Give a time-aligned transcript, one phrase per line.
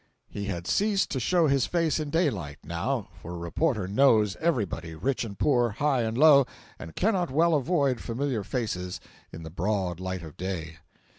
[0.31, 4.95] He had ceased to show his face in daylight, now, for a reporter knows everybody,
[4.95, 6.47] rich and poor, high and low,
[6.79, 8.99] and cannot well avoid familiar faces
[9.31, 10.77] in the broad light of day.